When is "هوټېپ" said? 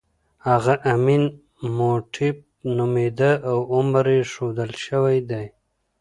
1.77-2.37